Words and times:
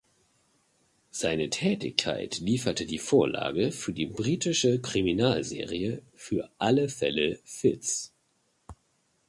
Seine 1.11 1.51
Tätigkeit 1.51 2.39
lieferte 2.39 2.87
die 2.87 2.97
Vorlage 2.97 3.71
für 3.71 3.93
die 3.93 4.07
britische 4.07 4.79
Kriminalserie 4.81 6.01
„Für 6.15 6.49
alle 6.57 6.89
Fälle 6.89 7.37
Fitz“. 7.43 8.11